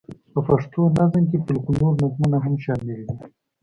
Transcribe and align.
په 0.31 0.39
پښتو 0.47 0.81
نظم 0.97 1.23
کې 1.29 1.37
فوکلوري 1.45 1.97
نظمونه 2.01 2.37
هم 2.43 2.53
شامل 2.63 2.99
دي. 3.07 3.15